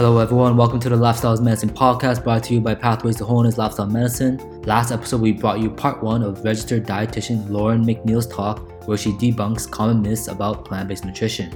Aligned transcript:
Hello, 0.00 0.16
everyone. 0.16 0.56
Welcome 0.56 0.80
to 0.80 0.88
the 0.88 0.96
Lifestyles 0.96 1.42
Medicine 1.42 1.68
podcast 1.68 2.24
brought 2.24 2.42
to 2.44 2.54
you 2.54 2.60
by 2.62 2.74
Pathways 2.74 3.16
to 3.16 3.26
Wholeness 3.26 3.58
Lifestyle 3.58 3.84
Medicine. 3.84 4.38
Last 4.62 4.92
episode, 4.92 5.20
we 5.20 5.32
brought 5.32 5.60
you 5.60 5.68
part 5.68 6.02
one 6.02 6.22
of 6.22 6.42
registered 6.42 6.86
dietitian 6.86 7.50
Lauren 7.50 7.84
McNeil's 7.84 8.26
talk, 8.26 8.88
where 8.88 8.96
she 8.96 9.10
debunks 9.12 9.70
common 9.70 10.00
myths 10.00 10.28
about 10.28 10.64
plant 10.64 10.88
based 10.88 11.04
nutrition. 11.04 11.50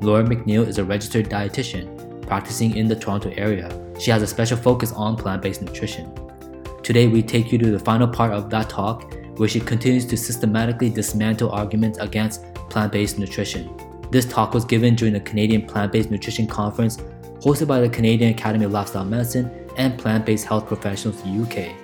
Lauren 0.00 0.26
McNeil 0.26 0.66
is 0.66 0.78
a 0.78 0.84
registered 0.84 1.28
dietitian 1.28 2.26
practicing 2.26 2.74
in 2.78 2.88
the 2.88 2.96
Toronto 2.96 3.30
area. 3.36 3.68
She 4.00 4.10
has 4.10 4.22
a 4.22 4.26
special 4.26 4.56
focus 4.56 4.92
on 4.92 5.14
plant 5.14 5.42
based 5.42 5.60
nutrition. 5.60 6.10
Today, 6.82 7.08
we 7.08 7.22
take 7.22 7.52
you 7.52 7.58
to 7.58 7.70
the 7.70 7.78
final 7.78 8.08
part 8.08 8.32
of 8.32 8.48
that 8.48 8.70
talk, 8.70 9.14
where 9.36 9.50
she 9.50 9.60
continues 9.60 10.06
to 10.06 10.16
systematically 10.16 10.88
dismantle 10.88 11.50
arguments 11.50 11.98
against 11.98 12.42
plant 12.70 12.92
based 12.92 13.18
nutrition. 13.18 13.70
This 14.10 14.24
talk 14.24 14.54
was 14.54 14.64
given 14.64 14.94
during 14.94 15.14
the 15.14 15.20
Canadian 15.20 15.66
Plant 15.66 15.92
Based 15.92 16.10
Nutrition 16.10 16.46
Conference 16.46 16.98
hosted 17.40 17.66
by 17.66 17.80
the 17.80 17.88
Canadian 17.88 18.30
Academy 18.30 18.64
of 18.64 18.72
Lifestyle 18.72 19.04
Medicine 19.04 19.50
and 19.76 19.98
Plant 19.98 20.26
Based 20.26 20.46
Health 20.46 20.66
Professionals 20.66 21.22
UK. 21.24 21.74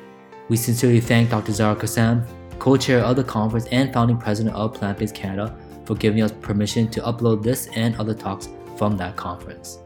We 0.49 0.57
sincerely 0.57 1.01
thank 1.01 1.31
Dr. 1.31 1.53
Zara 1.53 1.77
Kassam, 1.77 2.27
co 2.59 2.77
chair 2.77 3.01
of 3.01 3.17
the 3.17 3.25
conference 3.25 3.67
and 3.67 3.93
founding 3.93 4.17
president 4.17 4.57
of 4.57 4.75
Plant 4.75 4.99
Based 4.99 5.15
Canada, 5.15 5.57
for 5.85 5.95
giving 5.95 6.23
us 6.23 6.33
permission 6.33 6.89
to 6.89 7.01
upload 7.01 7.43
this 7.43 7.69
and 7.75 7.97
other 7.97 8.15
talks 8.15 8.49
from 8.77 8.97
that 8.97 9.17
conference. 9.17 9.79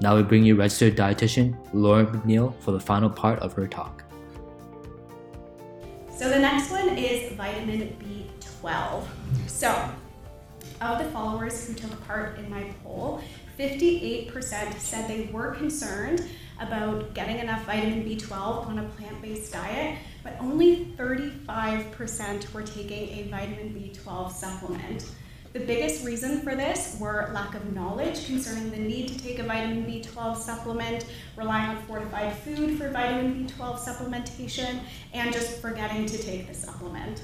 Now 0.00 0.16
we 0.16 0.22
bring 0.22 0.44
you 0.44 0.56
registered 0.56 0.96
dietitian 0.96 1.56
Lauren 1.72 2.06
McNeil 2.06 2.54
for 2.60 2.72
the 2.72 2.80
final 2.80 3.08
part 3.08 3.38
of 3.40 3.52
her 3.54 3.66
talk. 3.66 4.04
So 6.14 6.28
the 6.28 6.38
next 6.38 6.70
one 6.70 6.88
is 6.90 7.32
vitamin 7.32 7.96
B12. 8.00 9.04
So, 9.46 9.90
of 10.80 10.98
the 10.98 11.04
followers 11.10 11.66
who 11.66 11.74
took 11.74 12.06
part 12.06 12.38
in 12.38 12.50
my 12.50 12.72
poll, 12.82 13.22
58% 13.58 14.78
said 14.78 15.08
they 15.08 15.30
were 15.32 15.52
concerned 15.52 16.22
about 16.60 17.14
getting 17.14 17.38
enough 17.38 17.64
vitamin 17.64 18.04
B12 18.04 18.66
on 18.66 18.78
a 18.78 18.84
plant 18.90 19.20
based 19.22 19.52
diet, 19.52 19.98
but 20.22 20.36
only 20.40 20.86
35% 20.96 22.52
were 22.52 22.62
taking 22.62 23.08
a 23.18 23.28
vitamin 23.30 23.70
B12 23.74 24.32
supplement. 24.32 25.10
The 25.52 25.64
biggest 25.64 26.04
reason 26.04 26.42
for 26.42 26.54
this 26.54 26.98
were 27.00 27.30
lack 27.32 27.54
of 27.54 27.72
knowledge 27.72 28.26
concerning 28.26 28.70
the 28.70 28.76
need 28.76 29.08
to 29.08 29.18
take 29.18 29.38
a 29.38 29.42
vitamin 29.42 29.86
B12 29.86 30.36
supplement, 30.36 31.06
relying 31.34 31.76
on 31.76 31.82
fortified 31.84 32.36
food 32.36 32.76
for 32.76 32.90
vitamin 32.90 33.46
B12 33.46 33.78
supplementation, 33.78 34.80
and 35.14 35.32
just 35.32 35.62
forgetting 35.62 36.04
to 36.04 36.18
take 36.18 36.46
the 36.46 36.52
supplement. 36.52 37.22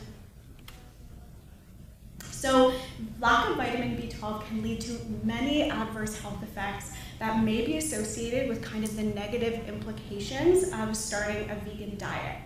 So, 2.42 2.72
lack 3.20 3.50
of 3.50 3.56
vitamin 3.56 3.96
B12 3.96 4.11
can 4.22 4.62
lead 4.62 4.80
to 4.80 4.98
many 5.24 5.68
adverse 5.68 6.16
health 6.18 6.40
effects 6.42 6.92
that 7.18 7.42
may 7.42 7.66
be 7.66 7.78
associated 7.78 8.48
with 8.48 8.62
kind 8.62 8.84
of 8.84 8.96
the 8.96 9.02
negative 9.02 9.68
implications 9.68 10.72
of 10.72 10.96
starting 10.96 11.50
a 11.50 11.56
vegan 11.56 11.98
diet. 11.98 12.38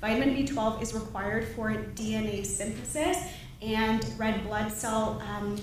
Vitamin 0.00 0.34
B12 0.36 0.80
is 0.80 0.94
required 0.94 1.48
for 1.48 1.70
DNA 1.70 2.46
synthesis 2.46 3.18
and 3.60 4.06
red 4.16 4.44
blood 4.44 4.70
cell 4.70 5.20
um, 5.28 5.56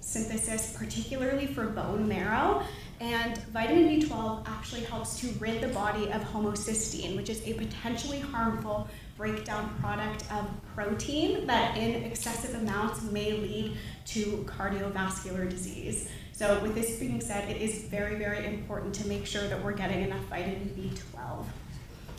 synthesis, 0.00 0.76
particularly 0.76 1.46
for 1.46 1.66
bone 1.66 2.06
marrow. 2.06 2.62
And 3.00 3.36
vitamin 3.48 3.88
B12 3.88 4.48
actually 4.48 4.82
helps 4.82 5.18
to 5.20 5.28
rid 5.38 5.60
the 5.60 5.68
body 5.68 6.10
of 6.12 6.22
homocysteine, 6.22 7.16
which 7.16 7.28
is 7.28 7.46
a 7.46 7.54
potentially 7.54 8.20
harmful 8.20 8.88
breakdown 9.16 9.74
product 9.80 10.24
of 10.30 10.46
protein 10.74 11.46
that 11.46 11.76
in 11.76 12.02
excessive 12.02 12.54
amounts 12.60 13.02
may 13.02 13.32
lead 13.32 13.76
to 14.04 14.46
cardiovascular 14.46 15.48
disease. 15.48 16.08
So 16.32 16.60
with 16.60 16.74
this 16.74 16.98
being 16.98 17.20
said, 17.20 17.48
it 17.48 17.60
is 17.60 17.84
very, 17.84 18.16
very 18.16 18.44
important 18.46 18.94
to 18.96 19.08
make 19.08 19.26
sure 19.26 19.48
that 19.48 19.62
we're 19.64 19.72
getting 19.72 20.02
enough 20.02 20.22
vitamin 20.24 20.70
B12. 20.76 21.44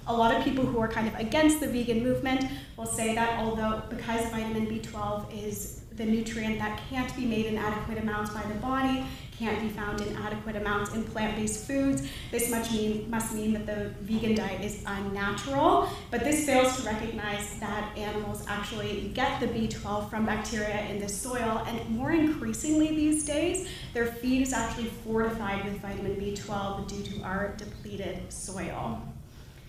A 0.08 0.14
lot 0.14 0.36
of 0.36 0.44
people 0.44 0.66
who 0.66 0.80
are 0.80 0.88
kind 0.88 1.08
of 1.08 1.16
against 1.16 1.60
the 1.60 1.68
vegan 1.68 2.02
movement 2.02 2.46
will 2.78 2.86
say 2.86 3.14
that 3.14 3.40
although 3.40 3.84
because 3.90 4.28
vitamin 4.30 4.66
B12 4.66 5.46
is 5.46 5.82
the 5.98 6.06
nutrient 6.06 6.60
that 6.60 6.80
can't 6.90 7.14
be 7.16 7.26
made 7.26 7.46
in 7.48 7.58
adequate 7.58 7.98
amounts 7.98 8.32
by 8.32 8.42
the 8.44 8.56
body, 8.56 9.04
can't 9.38 9.62
be 9.62 9.70
found 9.70 10.02
in 10.02 10.16
adequate 10.18 10.56
amounts 10.56 10.94
in 10.94 11.04
plant-based 11.04 11.68
foods. 11.68 12.08
This 12.32 12.50
much 12.50 12.72
mean, 12.72 13.10
must 13.10 13.34
mean 13.34 13.54
that 13.54 13.66
the 13.66 13.92
vegan 14.02 14.36
diet 14.36 14.62
is 14.62 14.84
unnatural, 14.86 15.90
but 16.10 16.24
this 16.24 16.46
fails 16.46 16.78
to 16.78 16.84
recognize 16.84 17.60
that 17.60 17.96
animals 17.98 18.44
actually 18.48 19.12
get 19.14 19.40
the 19.40 19.48
B12 19.48 20.10
from 20.10 20.26
bacteria 20.26 20.82
in 20.90 21.00
the 21.00 21.10
soil, 21.10 21.64
and 21.68 21.90
more 21.90 22.12
increasingly 22.12 22.96
these 22.96 23.26
days, 23.26 23.68
their 23.94 24.08
feed 24.08 24.42
is 24.42 24.54
actually 24.54 24.90
fortified 25.04 25.66
with 25.66 25.80
vitamin 25.82 26.16
B12 26.16 26.88
due 26.88 27.04
to 27.04 27.24
our 27.24 27.54
depleted 27.58 28.32
soil. 28.32 29.02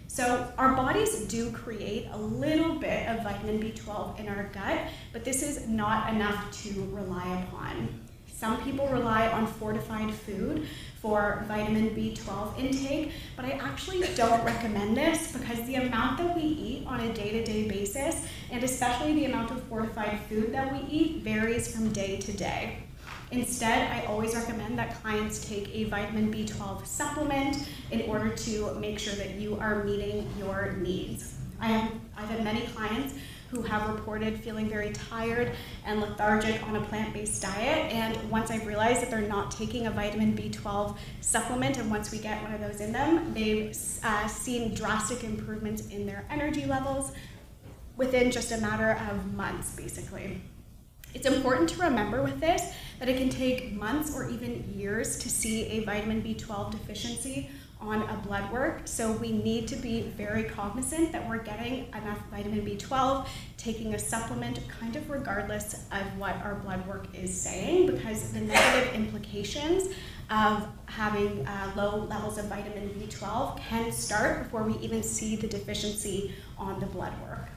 So 0.06 0.50
our 0.56 0.74
bodies 0.74 1.26
do 1.26 1.50
create 1.52 2.08
a 2.12 2.16
little 2.16 2.76
bit 2.76 3.06
of 3.08 3.22
vitamin 3.22 3.60
B12 3.60 4.18
in 4.18 4.28
our 4.28 4.44
gut, 4.54 4.80
but 5.12 5.22
this 5.22 5.42
is 5.42 5.68
not 5.68 6.12
enough 6.14 6.50
to 6.62 6.88
rely 6.90 7.44
upon. 7.46 8.07
Some 8.38 8.62
people 8.62 8.86
rely 8.86 9.26
on 9.26 9.48
fortified 9.48 10.14
food 10.14 10.68
for 11.02 11.44
vitamin 11.48 11.90
B12 11.90 12.56
intake, 12.56 13.10
but 13.34 13.44
I 13.44 13.50
actually 13.50 14.02
don't 14.14 14.44
recommend 14.44 14.96
this 14.96 15.32
because 15.32 15.60
the 15.66 15.74
amount 15.74 16.18
that 16.18 16.36
we 16.36 16.42
eat 16.42 16.86
on 16.86 17.00
a 17.00 17.12
day 17.12 17.32
to 17.32 17.44
day 17.44 17.66
basis, 17.66 18.28
and 18.52 18.62
especially 18.62 19.12
the 19.14 19.24
amount 19.24 19.50
of 19.50 19.60
fortified 19.64 20.20
food 20.28 20.52
that 20.52 20.72
we 20.72 20.88
eat, 20.88 21.24
varies 21.24 21.74
from 21.74 21.92
day 21.92 22.18
to 22.18 22.32
day. 22.32 22.78
Instead, 23.32 23.90
I 23.90 24.06
always 24.06 24.36
recommend 24.36 24.78
that 24.78 25.02
clients 25.02 25.44
take 25.44 25.74
a 25.74 25.84
vitamin 25.84 26.32
B12 26.32 26.86
supplement 26.86 27.68
in 27.90 28.02
order 28.02 28.30
to 28.36 28.72
make 28.74 29.00
sure 29.00 29.14
that 29.14 29.30
you 29.30 29.58
are 29.58 29.82
meeting 29.82 30.30
your 30.38 30.76
needs. 30.78 31.34
I 31.60 31.66
have, 31.66 31.92
I've 32.16 32.28
had 32.28 32.44
many 32.44 32.60
clients 32.68 33.14
who 33.50 33.62
have 33.62 33.88
reported 33.88 34.38
feeling 34.38 34.68
very 34.68 34.92
tired 34.92 35.52
and 35.84 36.00
lethargic 36.00 36.62
on 36.64 36.76
a 36.76 36.80
plant 36.82 37.14
based 37.14 37.42
diet. 37.42 37.92
And 37.92 38.30
once 38.30 38.50
I've 38.50 38.66
realized 38.66 39.00
that 39.02 39.10
they're 39.10 39.20
not 39.20 39.50
taking 39.50 39.86
a 39.86 39.90
vitamin 39.90 40.36
B12 40.36 40.96
supplement, 41.20 41.78
and 41.78 41.90
once 41.90 42.10
we 42.10 42.18
get 42.18 42.42
one 42.42 42.52
of 42.52 42.60
those 42.60 42.80
in 42.80 42.92
them, 42.92 43.32
they've 43.32 43.76
uh, 44.02 44.26
seen 44.28 44.74
drastic 44.74 45.24
improvements 45.24 45.88
in 45.88 46.06
their 46.06 46.24
energy 46.30 46.66
levels 46.66 47.12
within 47.96 48.30
just 48.30 48.52
a 48.52 48.58
matter 48.58 49.00
of 49.10 49.34
months, 49.34 49.74
basically. 49.74 50.40
It's 51.14 51.26
important 51.26 51.70
to 51.70 51.82
remember 51.82 52.22
with 52.22 52.38
this 52.38 52.72
that 52.98 53.08
it 53.08 53.16
can 53.16 53.30
take 53.30 53.72
months 53.72 54.14
or 54.14 54.28
even 54.28 54.72
years 54.76 55.18
to 55.18 55.30
see 55.30 55.64
a 55.66 55.84
vitamin 55.84 56.22
B12 56.22 56.72
deficiency 56.72 57.50
on 57.80 58.02
a 58.02 58.14
blood 58.26 58.50
work. 58.52 58.82
So 58.84 59.12
we 59.12 59.32
need 59.32 59.68
to 59.68 59.76
be 59.76 60.02
very 60.16 60.44
cognizant 60.44 61.12
that 61.12 61.28
we're 61.28 61.42
getting 61.42 61.86
enough 61.88 62.18
vitamin 62.30 62.64
B12, 62.64 63.26
taking 63.56 63.94
a 63.94 63.98
supplement 63.98 64.60
kind 64.68 64.96
of 64.96 65.08
regardless 65.08 65.86
of 65.92 66.18
what 66.18 66.36
our 66.42 66.56
blood 66.56 66.86
work 66.86 67.06
is 67.14 67.40
saying, 67.40 67.86
because 67.86 68.32
the 68.32 68.40
negative 68.40 68.94
implications 68.94 69.94
of 70.30 70.66
having 70.86 71.46
uh, 71.46 71.72
low 71.76 72.04
levels 72.04 72.36
of 72.36 72.46
vitamin 72.46 72.90
B12 73.00 73.58
can 73.58 73.92
start 73.92 74.42
before 74.42 74.62
we 74.62 74.76
even 74.78 75.02
see 75.02 75.36
the 75.36 75.46
deficiency 75.46 76.34
on 76.58 76.80
the 76.80 76.86
blood 76.86 77.12
work. 77.22 77.48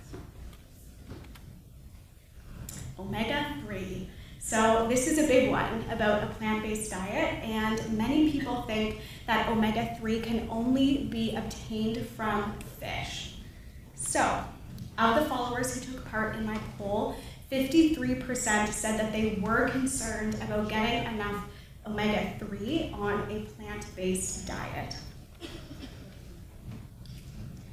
Omega 3.00 3.56
3. 3.66 4.10
So 4.44 4.88
this 4.90 5.08
is 5.08 5.20
a 5.20 5.28
big 5.28 5.52
one 5.52 5.86
about 5.92 6.24
a 6.24 6.26
plant-based 6.26 6.90
diet, 6.90 7.44
and 7.44 7.96
many 7.96 8.32
people 8.32 8.64
think 8.64 9.00
that 9.28 9.48
omega-3 9.48 10.24
can 10.24 10.48
only 10.50 11.06
be 11.06 11.36
obtained 11.36 12.04
from 12.08 12.58
fish. 12.80 13.36
So, 13.94 14.44
of 14.98 15.16
the 15.16 15.30
followers 15.30 15.76
who 15.76 15.94
took 15.94 16.10
part 16.10 16.36
in 16.36 16.46
my 16.46 16.58
poll, 16.78 17.16
53% 17.52 18.68
said 18.70 19.00
that 19.00 19.12
they 19.12 19.40
were 19.40 19.70
concerned 19.70 20.34
about 20.42 20.70
getting 20.70 21.14
enough 21.14 21.46
omega-3 21.86 22.98
on 22.98 23.32
a 23.32 23.42
plant-based 23.42 24.48
diet. 24.48 24.96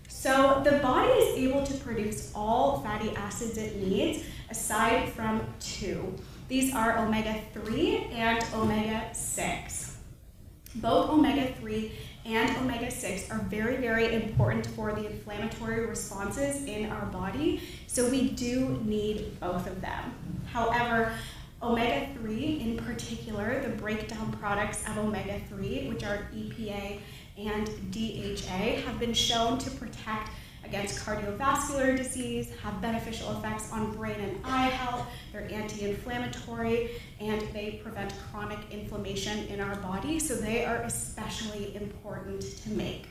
So 0.09 0.61
the 0.65 0.79
body 0.79 1.11
is 1.13 1.39
able 1.39 1.65
to 1.65 1.75
produce 1.79 2.31
all 2.35 2.81
fatty 2.81 3.15
acids 3.17 3.57
it 3.57 3.77
needs 3.77 4.25
aside 4.51 5.11
from 5.13 5.41
two. 5.61 6.15
These 6.49 6.75
are 6.75 6.97
omega 6.97 7.43
3 7.53 8.09
and 8.13 8.43
omega 8.55 9.15
6. 9.15 9.99
Both 10.77 11.11
omega 11.11 11.53
3 11.53 11.93
and 12.25 12.57
omega 12.57 12.91
6 12.91 13.31
are 13.31 13.41
very, 13.51 13.77
very 13.77 14.15
important 14.15 14.67
for 14.69 14.95
the 14.95 15.11
inflammatory 15.11 15.85
responses 15.85 16.65
in 16.65 16.91
our 16.91 17.05
body, 17.07 17.61
so 17.87 18.09
we 18.09 18.31
do 18.31 18.81
need 18.83 19.39
both 19.41 19.67
of 19.67 19.83
them. 19.83 20.15
However, 20.47 21.13
omega 21.63 22.15
3 22.19 22.61
in 22.61 22.79
particular, 22.79 23.61
the 23.61 23.77
breakdown 23.77 24.33
products 24.41 24.89
of 24.89 24.97
omega 24.97 25.41
3, 25.51 25.89
which 25.89 26.03
are 26.03 26.29
EPA 26.35 26.99
and 27.37 27.67
DHA, 27.93 28.81
have 28.87 28.99
been 28.99 29.13
shown 29.13 29.59
to 29.59 29.71
protect 29.73 30.31
against 30.69 31.05
cardiovascular 31.05 31.97
disease, 31.97 32.53
have 32.63 32.81
beneficial 32.81 33.37
effects 33.39 33.73
on 33.73 33.97
brain 33.97 34.21
and 34.21 34.39
eye 34.45 34.69
health, 34.69 35.07
they're 35.33 35.51
anti-inflammatory, 35.51 36.91
and 37.21 37.41
they 37.53 37.81
prevent 37.83 38.13
chronic 38.31 38.59
inflammation 38.71 39.47
in 39.47 39.61
our 39.61 39.77
body, 39.77 40.19
so 40.19 40.35
they 40.35 40.65
are 40.65 40.83
especially 40.83 41.75
important 41.75 42.41
to 42.43 42.71
make. 42.71 43.07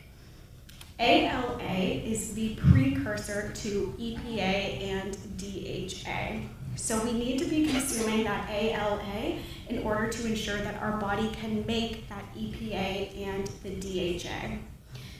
ALA 0.99 1.59
is 1.63 2.33
the 2.33 2.55
precursor 2.55 3.51
to 3.53 3.93
EPA 3.99 4.81
and 4.83 5.17
DHA. 5.37 6.41
So 6.75 7.03
we 7.03 7.13
need 7.13 7.39
to 7.39 7.45
be 7.45 7.67
consuming 7.67 8.23
that 8.23 8.49
ALA 8.49 9.37
in 9.69 9.79
order 9.83 10.09
to 10.09 10.27
ensure 10.27 10.57
that 10.57 10.81
our 10.81 10.97
body 10.97 11.29
can 11.39 11.65
make 11.65 12.07
that 12.09 12.23
EPA 12.35 13.15
and 13.27 13.47
the 13.63 13.75
DHA. 13.75 14.57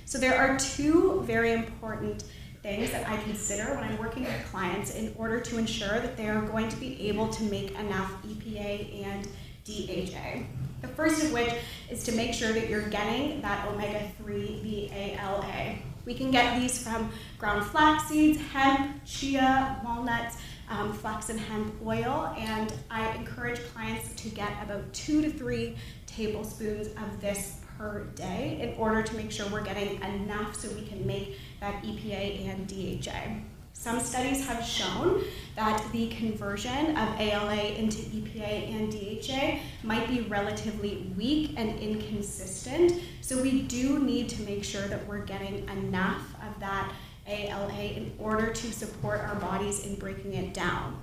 So 0.07 0.17
there 0.17 0.37
are 0.37 0.57
two 0.57 1.21
very 1.25 1.51
important 1.51 2.23
things 2.63 2.91
that 2.91 3.09
I 3.09 3.17
consider 3.23 3.75
when 3.75 3.83
I'm 3.83 3.97
working 3.97 4.23
with 4.23 4.45
clients 4.49 4.95
in 4.95 5.13
order 5.17 5.41
to 5.41 5.57
ensure 5.57 5.99
that 5.99 6.15
they 6.15 6.29
are 6.29 6.39
going 6.43 6.69
to 6.69 6.77
be 6.77 7.09
able 7.09 7.27
to 7.27 7.43
make 7.43 7.71
enough 7.71 8.13
EPA 8.25 9.03
and 9.03 9.27
DHA. 9.65 10.45
The 10.81 10.87
first 10.87 11.25
of 11.25 11.33
which 11.33 11.53
is 11.89 12.05
to 12.05 12.13
make 12.13 12.33
sure 12.33 12.53
that 12.53 12.69
you're 12.69 12.87
getting 12.87 13.41
that 13.41 13.67
omega-3 13.67 14.61
via 14.61 15.19
ALA. 15.19 15.75
We 16.05 16.13
can 16.13 16.31
get 16.31 16.57
these 16.57 16.81
from 16.81 17.11
ground 17.37 17.65
flax 17.65 18.07
seeds, 18.07 18.39
hemp, 18.53 19.03
chia, 19.03 19.81
walnuts, 19.83 20.37
um, 20.69 20.93
flax 20.93 21.27
and 21.27 21.37
hemp 21.37 21.73
oil, 21.85 22.33
and 22.37 22.73
I 22.89 23.13
encourage 23.15 23.59
clients 23.73 24.15
to 24.21 24.29
get 24.29 24.51
about 24.63 24.93
two 24.93 25.21
to 25.21 25.29
three 25.29 25.75
tablespoons 26.05 26.87
of 26.87 27.19
this 27.19 27.57
per 27.77 28.05
day 28.15 28.59
in 28.61 28.79
order 28.81 29.03
to 29.03 29.15
make 29.15 29.31
sure 29.31 29.47
we're 29.47 29.61
getting 29.61 30.01
enough 30.01 30.55
so 30.55 30.69
we 30.75 30.85
can 30.85 31.05
make 31.05 31.37
that 31.59 31.83
EPA 31.83 32.47
and 32.47 32.67
DHA. 32.67 33.41
Some 33.73 33.99
studies 33.99 34.45
have 34.47 34.65
shown 34.65 35.23
that 35.55 35.83
the 35.91 36.07
conversion 36.09 36.97
of 36.97 37.19
ALA 37.19 37.55
into 37.55 37.97
EPA 37.99 38.73
and 38.73 38.91
DHA 38.91 39.59
might 39.83 40.07
be 40.07 40.21
relatively 40.21 41.13
weak 41.15 41.53
and 41.57 41.79
inconsistent, 41.79 42.93
so 43.21 43.39
we 43.41 43.61
do 43.61 43.99
need 43.99 44.29
to 44.29 44.41
make 44.41 44.63
sure 44.63 44.87
that 44.87 45.05
we're 45.05 45.23
getting 45.25 45.69
enough 45.69 46.23
of 46.41 46.59
that 46.59 46.91
ALA 47.27 47.71
in 47.71 48.13
order 48.17 48.51
to 48.51 48.73
support 48.73 49.21
our 49.21 49.35
bodies 49.35 49.85
in 49.85 49.95
breaking 49.95 50.33
it 50.33 50.55
down. 50.55 50.99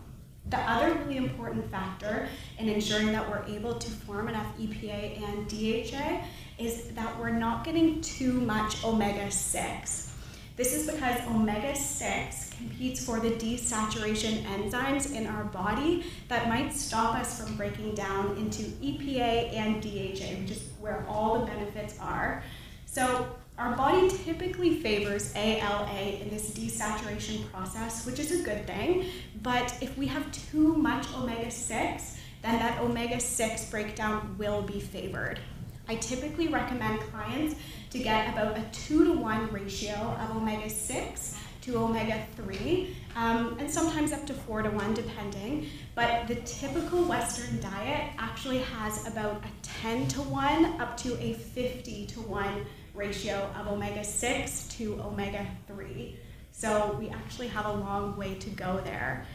The 0.51 0.59
other 0.59 0.95
really 0.95 1.17
important 1.17 1.71
factor 1.71 2.29
in 2.59 2.69
ensuring 2.69 3.13
that 3.13 3.31
we're 3.31 3.45
able 3.47 3.77
to 3.77 3.91
form 3.91 4.29
enough 4.29 4.47
EPA 4.59 5.23
and 5.23 5.49
DHA 5.49 6.25
is 6.59 6.89
that 6.91 7.19
we're 7.19 7.31
not 7.31 7.65
getting 7.65 8.01
too 8.01 8.33
much 8.33 8.85
omega 8.85 9.31
6. 9.31 10.15
This 10.57 10.73
is 10.73 10.89
because 10.89 11.21
omega 11.27 11.75
6 11.75 12.51
competes 12.57 13.05
for 13.05 13.19
the 13.19 13.31
desaturation 13.31 14.45
enzymes 14.45 15.13
in 15.13 15.27
our 15.27 15.45
body 15.45 16.05
that 16.29 16.49
might 16.49 16.73
stop 16.73 17.17
us 17.17 17.41
from 17.41 17.57
breaking 17.57 17.97
down 17.97 18.37
into 18.37 18.63
EPA 18.63 19.53
and 19.53 19.83
DHA, 19.83 20.41
which 20.41 20.53
is 20.53 20.63
where 20.81 21.05
all 21.09 21.41
the 21.41 21.47
benefits 21.47 21.99
are. 22.01 22.45
So, 22.87 23.27
our 23.59 23.77
body 23.77 24.09
typically 24.09 24.81
favors 24.81 25.33
ALA 25.37 26.19
in 26.21 26.29
this 26.29 26.51
desaturation 26.51 27.49
process, 27.53 28.05
which 28.05 28.19
is 28.19 28.41
a 28.41 28.43
good 28.43 28.67
thing, 28.67 29.07
but 29.43 29.77
if 29.81 29.97
we 29.97 30.07
have 30.07 30.31
too 30.33 30.75
much 30.75 31.07
omega 31.17 31.51
6, 31.51 32.19
then 32.43 32.59
that 32.59 32.81
omega 32.81 33.19
6 33.19 33.71
breakdown 33.71 34.37
will 34.39 34.63
be 34.63 34.81
favored. 34.81 35.39
I 35.89 35.97
typically 35.97 36.49
recommend 36.49 37.01
clients 37.13 37.57
to 37.91 37.99
get 37.99 38.33
about 38.33 38.57
a 38.57 38.65
2 38.73 39.05
to 39.05 39.13
1 39.13 39.53
ratio 39.53 39.95
of 39.95 40.37
omega 40.37 40.71
6 40.71 41.37
to 41.63 41.79
omega 41.79 42.27
3, 42.37 42.97
um, 43.17 43.57
and 43.59 43.71
sometimes 43.71 44.13
up 44.13 44.27
to 44.27 44.35
4 44.35 44.63
to 44.63 44.71
1 44.71 44.95
depending. 44.95 45.69
But 45.95 46.27
the 46.27 46.37
typical 46.37 47.05
Western 47.05 47.61
diet 47.61 48.13
actually 48.19 48.59
has 48.59 49.07
about 49.07 49.43
a 49.45 49.49
10 49.63 50.09
to 50.09 50.21
1 50.23 50.81
up 50.81 50.97
to 50.99 51.19
a 51.23 51.35
50 51.35 52.07
to 52.07 52.21
1 52.21 52.67
ratio 52.95 53.51
of 53.59 53.69
omega 53.69 54.05
6 54.05 54.69
to 54.69 55.01
omega 55.03 55.47
3. 55.67 56.19
So 56.53 56.97
we 56.99 57.09
actually 57.09 57.49
have 57.49 57.67
a 57.67 57.73
long 57.73 58.17
way 58.17 58.35
to 58.37 58.51
go 58.51 58.81
there. 58.85 59.27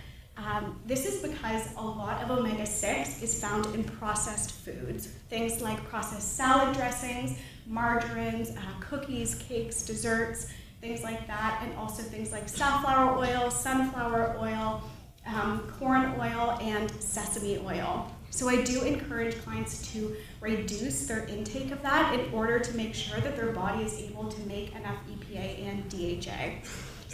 Um, 0.45 0.79
this 0.85 1.05
is 1.05 1.21
because 1.21 1.73
a 1.75 1.81
lot 1.81 2.23
of 2.23 2.31
omega 2.31 2.65
6 2.65 3.21
is 3.21 3.41
found 3.41 3.65
in 3.75 3.83
processed 3.83 4.51
foods, 4.51 5.07
things 5.29 5.61
like 5.61 5.83
processed 5.89 6.37
salad 6.37 6.75
dressings, 6.75 7.37
margarines, 7.67 8.51
uh, 8.51 8.61
cookies, 8.79 9.35
cakes, 9.35 9.83
desserts, 9.85 10.47
things 10.79 11.03
like 11.03 11.27
that, 11.27 11.61
and 11.63 11.75
also 11.77 12.01
things 12.03 12.31
like 12.31 12.47
safflower 12.47 13.17
oil, 13.17 13.51
sunflower 13.51 14.37
oil, 14.39 14.81
um, 15.27 15.59
corn 15.77 16.13
oil, 16.19 16.57
and 16.61 16.89
sesame 16.89 17.57
oil. 17.65 18.09
So 18.29 18.47
I 18.47 18.61
do 18.61 18.83
encourage 18.83 19.37
clients 19.43 19.91
to 19.91 20.15
reduce 20.39 21.05
their 21.07 21.25
intake 21.25 21.71
of 21.71 21.81
that 21.81 22.17
in 22.17 22.33
order 22.33 22.59
to 22.59 22.77
make 22.77 22.95
sure 22.95 23.19
that 23.19 23.35
their 23.35 23.51
body 23.51 23.83
is 23.83 23.99
able 23.99 24.29
to 24.29 24.41
make 24.41 24.73
enough 24.75 24.97
EPA 25.11 25.67
and 25.67 25.89
DHA. 25.89 26.61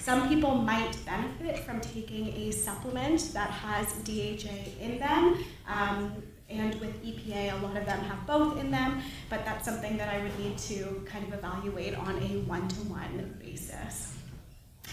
Some 0.06 0.30
people 0.30 0.54
might 0.54 0.96
benefit 1.04 1.66
from 1.66 1.82
taking 1.82 2.28
a 2.36 2.52
supplement 2.52 3.34
that 3.34 3.50
has 3.50 3.92
DHA 4.04 4.80
in 4.80 5.00
them. 5.00 5.44
Um, 5.68 6.14
and 6.48 6.80
with 6.80 7.04
EPA, 7.04 7.60
a 7.60 7.66
lot 7.66 7.76
of 7.76 7.88
them 7.88 8.00
have 8.02 8.28
both 8.28 8.60
in 8.60 8.70
them, 8.70 9.02
but 9.32 9.44
that's 9.46 9.66
something 9.66 9.98
that 9.98 10.08
I 10.08 10.22
would 10.22 10.38
need 10.38 10.60
to 10.60 11.04
kind 11.08 11.26
of 11.28 11.34
evaluate 11.34 11.96
on 11.96 12.18
a 12.22 12.38
one 12.46 12.68
to 12.68 12.76
one 12.82 13.36
basis. 13.44 14.16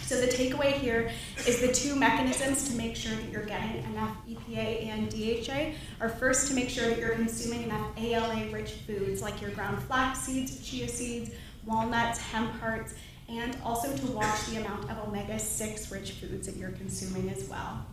So 0.00 0.18
the 0.18 0.28
takeaway 0.28 0.72
here 0.72 1.10
is 1.46 1.60
the 1.60 1.70
two 1.70 1.94
mechanisms 1.94 2.70
to 2.70 2.74
make 2.74 2.96
sure 2.96 3.14
that 3.14 3.30
you're 3.30 3.44
getting 3.44 3.84
enough 3.92 4.16
EPA 4.26 4.86
and 4.86 5.10
DHA 5.10 5.76
are 6.00 6.08
first 6.08 6.48
to 6.48 6.54
make 6.54 6.70
sure 6.70 6.88
that 6.88 6.98
you're 6.98 7.16
consuming 7.16 7.64
enough 7.64 7.86
ALA-rich 7.98 8.70
foods 8.86 9.20
like 9.20 9.42
your 9.42 9.50
ground 9.50 9.82
flax 9.82 10.20
seeds, 10.20 10.66
chia 10.66 10.88
seeds, 10.88 11.32
walnuts, 11.66 12.18
hemp 12.18 12.50
hearts, 12.52 12.94
and 13.32 13.56
also 13.64 13.94
to 13.96 14.06
watch 14.12 14.46
the 14.46 14.56
amount 14.56 14.90
of 14.90 15.08
omega-6 15.08 15.90
rich 15.90 16.12
foods 16.12 16.46
that 16.46 16.56
you're 16.56 16.70
consuming 16.72 17.30
as 17.30 17.48
well. 17.48 17.86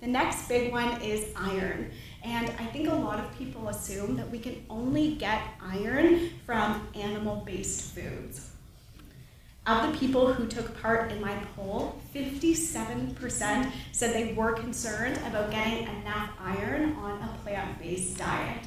The 0.00 0.06
next 0.06 0.48
big 0.48 0.70
one 0.70 1.00
is 1.00 1.32
iron. 1.34 1.90
And 2.22 2.50
I 2.58 2.66
think 2.66 2.88
a 2.88 2.94
lot 2.94 3.18
of 3.18 3.38
people 3.38 3.68
assume 3.68 4.16
that 4.16 4.30
we 4.30 4.38
can 4.38 4.64
only 4.68 5.14
get 5.14 5.40
iron 5.62 6.30
from 6.44 6.86
animal-based 6.94 7.94
foods. 7.94 8.50
Of 9.66 9.90
the 9.90 9.98
people 9.98 10.30
who 10.30 10.46
took 10.46 10.78
part 10.82 11.10
in 11.10 11.22
my 11.22 11.34
poll, 11.56 11.98
57% 12.14 13.72
said 13.92 14.14
they 14.14 14.34
were 14.34 14.52
concerned 14.52 15.18
about 15.26 15.50
getting 15.50 15.84
enough 15.84 16.30
iron 16.38 16.92
on 16.96 17.22
a 17.22 17.38
plant-based 17.42 18.18
diet. 18.18 18.62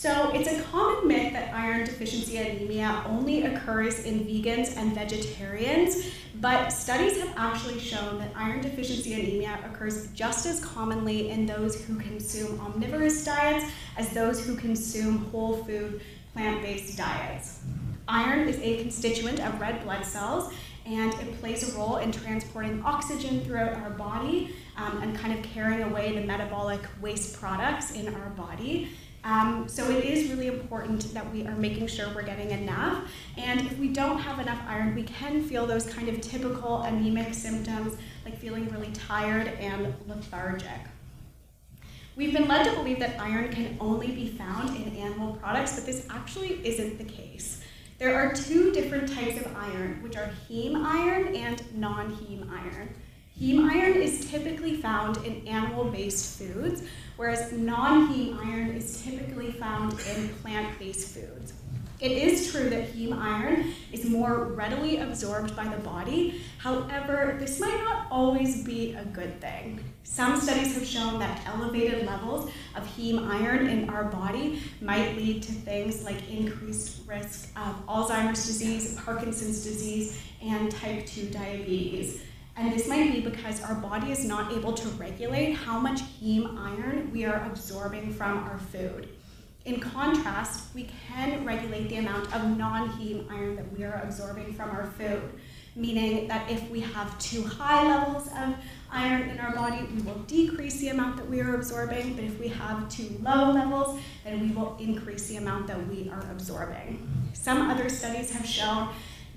So 0.00 0.30
it's 0.32 0.50
a 0.50 0.62
common 0.62 1.08
myth 1.08 1.34
that 1.34 1.52
iron 1.52 1.84
deficiency 1.84 2.38
anemia 2.38 3.04
only 3.06 3.42
occurs 3.42 3.98
in 3.98 4.20
vegans 4.20 4.74
and 4.78 4.94
vegetarians, 4.94 6.06
but 6.36 6.70
studies 6.70 7.20
have 7.20 7.34
actually 7.36 7.78
shown 7.78 8.18
that 8.18 8.30
iron 8.34 8.62
deficiency 8.62 9.12
anemia 9.12 9.58
occurs 9.62 10.06
just 10.12 10.46
as 10.46 10.64
commonly 10.64 11.28
in 11.28 11.44
those 11.44 11.84
who 11.84 11.96
consume 11.96 12.58
omnivorous 12.60 13.26
diets 13.26 13.70
as 13.98 14.08
those 14.14 14.42
who 14.42 14.56
consume 14.56 15.26
whole 15.26 15.62
food, 15.64 16.00
plant-based 16.32 16.96
diets. 16.96 17.60
Iron 18.08 18.48
is 18.48 18.58
a 18.60 18.80
constituent 18.80 19.40
of 19.40 19.60
red 19.60 19.82
blood 19.84 20.06
cells 20.06 20.50
and 20.86 21.12
it 21.12 21.38
plays 21.40 21.74
a 21.74 21.76
role 21.76 21.98
in 21.98 22.10
transporting 22.10 22.82
oxygen 22.86 23.44
throughout 23.44 23.74
our 23.74 23.90
body 23.90 24.54
um, 24.78 25.02
and 25.02 25.14
kind 25.14 25.38
of 25.38 25.44
carrying 25.44 25.82
away 25.82 26.14
the 26.14 26.26
metabolic 26.26 26.80
waste 27.02 27.38
products 27.38 27.92
in 27.92 28.08
our 28.14 28.30
body. 28.30 28.88
Um, 29.22 29.68
so 29.68 29.90
it 29.90 30.04
is 30.04 30.30
really 30.30 30.46
important 30.46 31.12
that 31.12 31.30
we 31.32 31.46
are 31.46 31.54
making 31.56 31.86
sure 31.88 32.08
we're 32.14 32.22
getting 32.22 32.50
enough. 32.50 33.04
And 33.36 33.60
if 33.60 33.78
we 33.78 33.88
don't 33.88 34.18
have 34.18 34.38
enough 34.38 34.60
iron, 34.66 34.94
we 34.94 35.02
can 35.02 35.42
feel 35.42 35.66
those 35.66 35.86
kind 35.86 36.08
of 36.08 36.20
typical 36.20 36.82
anemic 36.82 37.34
symptoms 37.34 37.96
like 38.24 38.38
feeling 38.38 38.68
really 38.70 38.90
tired 38.92 39.48
and 39.48 39.94
lethargic. 40.06 40.80
We've 42.16 42.32
been 42.32 42.48
led 42.48 42.64
to 42.64 42.72
believe 42.72 42.98
that 42.98 43.20
iron 43.20 43.50
can 43.50 43.76
only 43.80 44.08
be 44.08 44.28
found 44.28 44.76
in 44.76 44.96
animal 44.96 45.34
products, 45.36 45.76
but 45.76 45.86
this 45.86 46.06
actually 46.10 46.60
isn't 46.66 46.98
the 46.98 47.04
case. 47.04 47.62
There 47.98 48.14
are 48.16 48.32
two 48.32 48.72
different 48.72 49.12
types 49.12 49.44
of 49.44 49.54
iron, 49.54 50.02
which 50.02 50.16
are 50.16 50.30
heme 50.48 50.82
iron 50.84 51.34
and 51.34 51.62
non-heme 51.74 52.50
iron. 52.50 52.94
Heme 53.40 53.70
iron 53.70 53.96
is 54.02 54.30
typically 54.30 54.76
found 54.76 55.16
in 55.24 55.48
animal-based 55.48 56.38
foods, 56.38 56.82
whereas 57.16 57.50
non-heme 57.52 58.38
iron 58.38 58.68
is 58.76 59.02
typically 59.02 59.50
found 59.52 59.94
in 60.14 60.28
plant-based 60.42 61.14
foods. 61.14 61.54
It 62.00 62.12
is 62.12 62.50
true 62.50 62.68
that 62.68 62.92
heme 62.92 63.18
iron 63.18 63.72
is 63.92 64.04
more 64.04 64.44
readily 64.44 64.98
absorbed 64.98 65.56
by 65.56 65.68
the 65.68 65.82
body. 65.82 66.42
However, 66.58 67.36
this 67.38 67.58
might 67.60 67.78
not 67.84 68.08
always 68.10 68.62
be 68.62 68.92
a 68.92 69.04
good 69.06 69.40
thing. 69.40 69.80
Some 70.02 70.38
studies 70.38 70.74
have 70.74 70.86
shown 70.86 71.18
that 71.20 71.40
elevated 71.46 72.06
levels 72.06 72.50
of 72.76 72.86
heme 72.88 73.26
iron 73.26 73.68
in 73.68 73.88
our 73.88 74.04
body 74.04 74.62
might 74.82 75.16
lead 75.16 75.42
to 75.44 75.52
things 75.52 76.04
like 76.04 76.28
increased 76.30 77.06
risk 77.06 77.48
of 77.56 77.86
Alzheimer's 77.86 78.46
disease, 78.46 78.98
Parkinson's 79.00 79.64
disease, 79.64 80.20
and 80.42 80.70
type 80.70 81.06
2 81.06 81.30
diabetes. 81.30 82.20
And 82.60 82.70
this 82.70 82.86
might 82.86 83.10
be 83.10 83.20
because 83.22 83.62
our 83.62 83.74
body 83.74 84.12
is 84.12 84.22
not 84.26 84.52
able 84.52 84.74
to 84.74 84.88
regulate 84.90 85.54
how 85.54 85.80
much 85.80 86.02
heme 86.20 86.58
iron 86.58 87.10
we 87.10 87.24
are 87.24 87.42
absorbing 87.46 88.12
from 88.12 88.36
our 88.44 88.58
food. 88.58 89.08
In 89.64 89.80
contrast, 89.80 90.74
we 90.74 90.90
can 91.08 91.46
regulate 91.46 91.88
the 91.88 91.96
amount 91.96 92.34
of 92.34 92.58
non-heme 92.58 93.30
iron 93.30 93.56
that 93.56 93.72
we 93.72 93.82
are 93.84 94.02
absorbing 94.02 94.52
from 94.52 94.68
our 94.72 94.84
food, 94.98 95.22
meaning 95.74 96.28
that 96.28 96.50
if 96.50 96.68
we 96.68 96.80
have 96.80 97.18
too 97.18 97.42
high 97.44 97.82
levels 97.88 98.26
of 98.26 98.54
iron 98.92 99.30
in 99.30 99.38
our 99.38 99.54
body, 99.54 99.86
we 99.94 100.02
will 100.02 100.18
decrease 100.26 100.80
the 100.80 100.88
amount 100.88 101.16
that 101.16 101.30
we 101.30 101.40
are 101.40 101.54
absorbing, 101.54 102.14
but 102.14 102.24
if 102.24 102.38
we 102.38 102.48
have 102.48 102.86
too 102.90 103.08
low 103.22 103.52
levels, 103.52 103.98
then 104.22 104.38
we 104.38 104.54
will 104.54 104.76
increase 104.78 105.28
the 105.28 105.36
amount 105.36 105.66
that 105.66 105.88
we 105.88 106.10
are 106.10 106.30
absorbing. 106.30 107.08
Some 107.32 107.70
other 107.70 107.88
studies 107.88 108.30
have 108.32 108.44
shown 108.44 108.90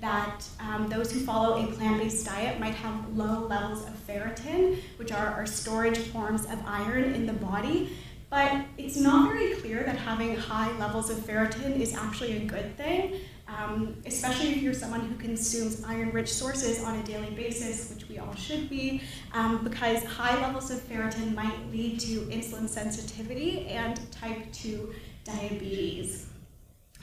that 0.04 0.46
um, 0.60 0.86
those 0.90 1.10
who 1.10 1.20
follow 1.20 1.64
a 1.64 1.66
plant-based 1.72 2.26
diet 2.26 2.60
might 2.60 2.74
have 2.74 3.16
low 3.16 3.46
levels 3.46 3.86
of 3.86 3.94
ferritin, 4.06 4.78
which 4.98 5.10
are 5.10 5.28
our 5.28 5.46
storage 5.46 5.96
forms 5.96 6.44
of 6.44 6.62
iron 6.66 7.14
in 7.14 7.24
the 7.24 7.32
body, 7.32 7.96
but 8.28 8.66
it's 8.76 8.98
not 8.98 9.32
very 9.32 9.54
clear 9.54 9.82
that 9.82 9.96
having 9.96 10.36
high 10.36 10.70
levels 10.76 11.08
of 11.08 11.16
ferritin 11.16 11.80
is 11.80 11.94
actually 11.94 12.36
a 12.36 12.44
good 12.44 12.76
thing, 12.76 13.14
um, 13.48 13.96
especially 14.04 14.50
if 14.50 14.60
you're 14.60 14.74
someone 14.74 15.00
who 15.00 15.16
consumes 15.16 15.82
iron-rich 15.84 16.30
sources 16.30 16.84
on 16.84 16.98
a 16.98 17.02
daily 17.04 17.30
basis, 17.30 17.90
which 17.94 18.06
we 18.06 18.18
all 18.18 18.34
should 18.34 18.68
be, 18.68 19.00
um, 19.32 19.64
because 19.64 20.04
high 20.04 20.38
levels 20.38 20.70
of 20.70 20.80
ferritin 20.86 21.34
might 21.34 21.58
lead 21.72 21.98
to 22.00 22.20
insulin 22.26 22.68
sensitivity 22.68 23.68
and 23.68 23.98
type 24.12 24.52
2 24.52 24.92
diabetes. 25.24 26.26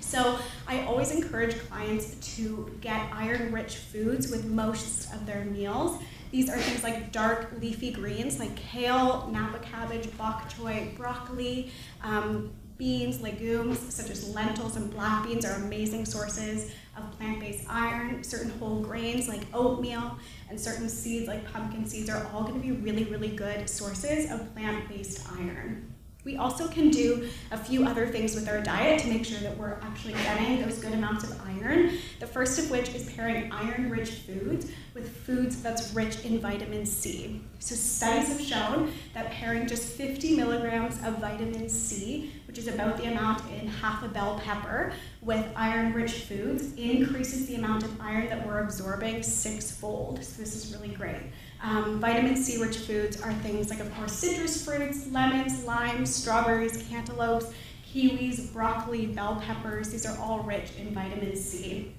So 0.01 0.38
I 0.67 0.84
always 0.84 1.12
encourage 1.12 1.58
clients 1.70 2.36
to 2.36 2.75
get 2.81 3.10
iron-rich 3.13 3.77
foods 3.77 4.29
with 4.29 4.46
most 4.46 5.13
of 5.13 5.25
their 5.25 5.46
meals 5.46 6.01
these 6.31 6.50
are 6.50 6.58
things 6.58 6.81
like 6.81 7.12
dark 7.12 7.51
leafy 7.60 7.91
greens 7.91 8.39
like 8.39 8.55
kale, 8.55 9.29
napa 9.31 9.60
cabbage, 9.60 10.17
bok 10.17 10.50
choy, 10.50 10.96
broccoli, 10.96 11.72
um, 12.01 12.51
beans, 12.77 13.22
legumes 13.22 13.77
such 13.93 14.10
as 14.10 14.34
lentils 14.34 14.77
and 14.77 14.89
black 14.91 15.25
beans 15.25 15.46
are 15.46 15.53
amazing 15.55 16.05
sources 16.05 16.72
of 16.98 17.12
plant-based 17.17 17.65
iron. 17.70 18.24
Certain 18.24 18.50
whole 18.51 18.79
grains 18.79 19.27
like 19.27 19.41
oatmeal 19.53 20.17
and 20.50 20.60
certain 20.60 20.88
seeds 20.88 21.27
like 21.27 21.51
pumpkin 21.51 21.86
seeds 21.86 22.10
are 22.10 22.25
all 22.34 22.43
going 22.43 22.60
to 22.60 22.65
be 22.65 22.72
really, 22.72 23.03
really 23.03 23.36
good 23.36 23.70
sources 23.70 24.31
of 24.31 24.53
plant-based 24.55 25.27
iron. 25.38 25.90
We 26.23 26.37
also 26.37 26.67
can 26.67 26.89
do 26.91 27.27
a 27.51 27.57
few 27.57 27.85
other 27.85 28.05
things 28.07 28.35
with 28.35 28.47
our 28.47 28.61
diet 28.61 28.99
to 29.01 29.07
make 29.07 29.25
sure 29.25 29.39
that 29.39 29.57
we're 29.57 29.79
actually 29.81 30.13
getting 30.13 30.61
those 30.61 30.77
good 30.77 30.93
amounts 30.93 31.23
of 31.23 31.39
iron. 31.47 31.97
The 32.19 32.27
first 32.27 32.59
of 32.59 32.69
which 32.69 32.93
is 32.93 33.11
pairing 33.13 33.51
iron-rich 33.51 34.09
foods 34.09 34.71
with 34.93 35.09
foods 35.25 35.63
that's 35.63 35.93
rich 35.95 36.23
in 36.23 36.39
vitamin 36.39 36.85
C. 36.85 37.41
So 37.57 37.73
studies 37.73 38.27
have 38.27 38.41
shown 38.41 38.91
that 39.13 39.31
pairing 39.31 39.67
just 39.67 39.83
50 39.83 40.35
milligrams 40.35 40.97
of 41.03 41.17
vitamin 41.19 41.67
C, 41.69 42.31
which 42.45 42.59
is 42.59 42.67
about 42.67 42.97
the 42.97 43.05
amount 43.05 43.41
in 43.51 43.67
half 43.67 44.03
a 44.03 44.07
bell 44.07 44.39
pepper, 44.43 44.93
with 45.21 45.45
iron-rich 45.55 46.11
foods 46.11 46.73
increases 46.75 47.47
the 47.47 47.55
amount 47.55 47.83
of 47.83 47.99
iron 47.99 48.27
that 48.27 48.45
we're 48.45 48.59
absorbing 48.59 49.23
sixfold. 49.23 50.23
So 50.23 50.41
this 50.41 50.55
is 50.55 50.75
really 50.75 50.93
great. 50.93 51.21
Um, 51.63 51.99
vitamin 51.99 52.35
C 52.35 52.61
rich 52.61 52.77
foods 52.77 53.21
are 53.21 53.33
things 53.35 53.69
like, 53.69 53.79
of 53.79 53.93
course, 53.95 54.13
citrus 54.13 54.65
fruits, 54.65 55.07
lemons, 55.11 55.63
limes, 55.63 56.13
strawberries, 56.13 56.83
cantaloupes, 56.89 57.53
kiwis, 57.93 58.51
broccoli, 58.51 59.07
bell 59.07 59.41
peppers. 59.45 59.89
These 59.89 60.05
are 60.05 60.17
all 60.19 60.39
rich 60.39 60.71
in 60.77 60.93
vitamin 60.93 61.35
C. 61.35 61.93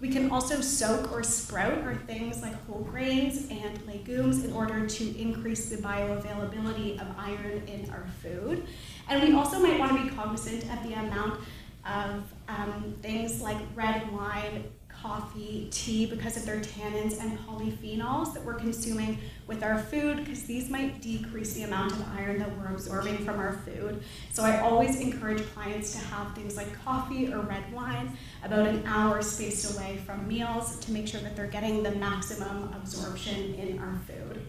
We 0.00 0.08
can 0.08 0.32
also 0.32 0.60
soak 0.60 1.12
or 1.12 1.22
sprout 1.22 1.78
or 1.86 1.94
things 1.94 2.42
like 2.42 2.54
whole 2.66 2.80
grains 2.80 3.48
and 3.50 3.80
legumes 3.86 4.44
in 4.44 4.52
order 4.52 4.84
to 4.84 5.16
increase 5.16 5.68
the 5.68 5.76
bioavailability 5.76 7.00
of 7.00 7.06
iron 7.16 7.62
in 7.68 7.88
our 7.90 8.06
food. 8.20 8.66
And 9.08 9.22
we 9.22 9.32
also 9.32 9.60
might 9.60 9.78
want 9.78 9.96
to 9.96 10.02
be 10.02 10.10
cognizant 10.10 10.64
of 10.64 10.82
the 10.82 10.94
amount 10.94 11.38
of 11.86 12.24
um, 12.48 12.96
things 13.00 13.40
like 13.40 13.58
red 13.76 14.10
wine, 14.12 14.64
coffee, 15.02 15.68
tea 15.70 16.06
because 16.06 16.36
of 16.36 16.46
their 16.46 16.60
tannins 16.60 17.20
and 17.20 17.38
polyphenols 17.40 18.32
that 18.32 18.44
we're 18.44 18.54
consuming 18.54 19.18
with 19.46 19.62
our 19.62 19.78
food 19.78 20.18
because 20.18 20.44
these 20.44 20.70
might 20.70 21.02
decrease 21.02 21.54
the 21.54 21.64
amount 21.64 21.92
of 21.92 22.06
iron 22.16 22.38
that 22.38 22.56
we're 22.56 22.72
absorbing 22.72 23.18
from 23.18 23.38
our 23.38 23.54
food. 23.64 24.02
So 24.32 24.44
I 24.44 24.60
always 24.60 25.00
encourage 25.00 25.44
clients 25.52 25.92
to 25.92 25.98
have 25.98 26.34
things 26.34 26.56
like 26.56 26.72
coffee 26.84 27.32
or 27.32 27.40
red 27.40 27.70
wine 27.72 28.16
about 28.44 28.66
an 28.66 28.84
hour 28.86 29.22
spaced 29.22 29.76
away 29.76 30.00
from 30.06 30.26
meals 30.28 30.78
to 30.80 30.92
make 30.92 31.08
sure 31.08 31.20
that 31.20 31.36
they're 31.36 31.46
getting 31.48 31.82
the 31.82 31.92
maximum 31.92 32.72
absorption 32.72 33.54
in 33.54 33.78
our 33.78 34.00
food. 34.06 34.40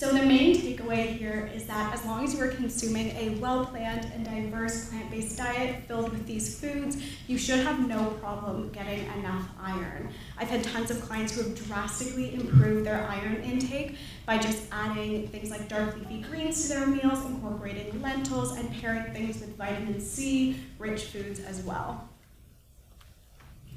So 0.00 0.14
the 0.14 0.22
main 0.22 0.56
takeaway 0.56 1.18
here 1.18 1.50
is 1.54 1.66
that 1.66 1.92
as 1.92 2.06
long 2.06 2.24
as 2.24 2.32
you 2.32 2.40
are 2.40 2.48
consuming 2.48 3.10
a 3.18 3.36
well-planned 3.38 4.10
and 4.14 4.24
diverse 4.24 4.88
plant-based 4.88 5.36
diet 5.36 5.82
filled 5.86 6.10
with 6.10 6.26
these 6.26 6.58
foods, 6.58 6.96
you 7.26 7.36
should 7.36 7.58
have 7.58 7.86
no 7.86 8.06
problem 8.12 8.70
getting 8.70 9.04
enough 9.18 9.46
iron. 9.62 10.08
I've 10.38 10.48
had 10.48 10.64
tons 10.64 10.90
of 10.90 11.02
clients 11.02 11.34
who 11.34 11.42
have 11.42 11.66
drastically 11.66 12.32
improved 12.32 12.86
their 12.86 13.06
iron 13.10 13.42
intake 13.42 13.96
by 14.24 14.38
just 14.38 14.62
adding 14.72 15.28
things 15.28 15.50
like 15.50 15.68
dark 15.68 15.94
leafy 15.98 16.22
greens 16.22 16.62
to 16.62 16.68
their 16.70 16.86
meals, 16.86 17.22
incorporating 17.26 18.00
lentils, 18.00 18.56
and 18.56 18.72
pairing 18.80 19.12
things 19.12 19.38
with 19.38 19.54
vitamin 19.58 20.00
C, 20.00 20.56
rich 20.78 21.02
foods 21.08 21.40
as 21.40 21.60
well. 21.60 22.08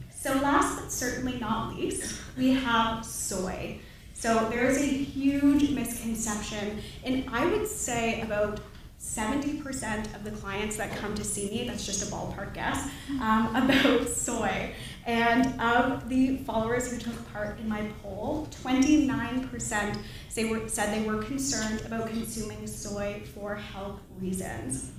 So 0.09 0.35
last 0.35 0.79
but 0.79 0.89
certainly 0.89 1.37
not 1.37 1.75
least, 1.75 2.17
we 2.37 2.53
have 2.53 3.05
soy. 3.05 3.79
So 4.23 4.47
there's 4.49 4.77
a 4.77 4.85
huge 4.85 5.71
misconception, 5.71 6.81
and 7.03 7.25
I 7.29 7.45
would 7.45 7.67
say 7.67 8.21
about 8.21 8.61
70% 8.97 10.15
of 10.15 10.23
the 10.23 10.31
clients 10.31 10.77
that 10.77 10.95
come 10.95 11.13
to 11.15 11.25
see 11.25 11.49
me, 11.49 11.67
that's 11.67 11.85
just 11.85 12.09
a 12.09 12.15
ballpark 12.15 12.53
guess, 12.53 12.89
um, 13.19 13.53
about 13.53 14.07
soy. 14.07 14.71
And 15.05 15.59
of 15.59 16.07
the 16.07 16.37
followers 16.37 16.89
who 16.89 16.99
took 16.99 17.33
part 17.33 17.59
in 17.59 17.67
my 17.67 17.85
poll, 18.01 18.47
29% 18.63 19.97
say 20.29 20.45
were, 20.45 20.69
said 20.69 20.93
they 20.93 21.05
were 21.05 21.21
concerned 21.21 21.81
about 21.85 22.07
consuming 22.07 22.65
soy 22.65 23.23
for 23.33 23.55
health 23.55 23.99
reasons. 24.21 24.93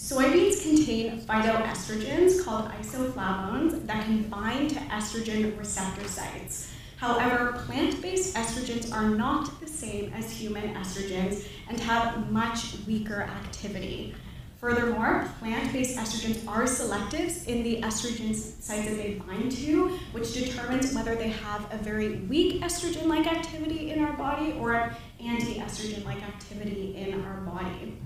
Soybeans 0.00 0.62
contain 0.62 1.20
phytoestrogens 1.20 2.42
called 2.42 2.70
isoflavones 2.70 3.86
that 3.86 4.06
can 4.06 4.22
bind 4.30 4.70
to 4.70 4.76
estrogen 4.76 5.56
receptor 5.58 6.08
sites. 6.08 6.72
However, 6.96 7.62
plant-based 7.66 8.34
estrogens 8.34 8.90
are 8.92 9.10
not 9.10 9.60
the 9.60 9.68
same 9.68 10.10
as 10.14 10.32
human 10.32 10.74
estrogens 10.74 11.46
and 11.68 11.78
have 11.80 12.32
much 12.32 12.76
weaker 12.86 13.22
activity. 13.24 14.14
Furthermore, 14.58 15.30
plant-based 15.38 15.98
estrogens 15.98 16.48
are 16.48 16.66
selective 16.66 17.46
in 17.46 17.62
the 17.62 17.82
estrogen 17.82 18.34
sites 18.34 18.88
that 18.88 18.96
they 18.96 19.20
bind 19.26 19.52
to, 19.52 19.98
which 20.12 20.32
determines 20.32 20.94
whether 20.94 21.14
they 21.14 21.28
have 21.28 21.66
a 21.72 21.76
very 21.76 22.20
weak 22.20 22.62
estrogen-like 22.62 23.26
activity 23.26 23.90
in 23.90 24.02
our 24.02 24.14
body 24.14 24.52
or 24.52 24.72
an 24.72 24.94
anti-estrogen-like 25.20 26.22
activity 26.22 26.96
in 26.96 27.22
our 27.22 27.42
body. 27.42 27.98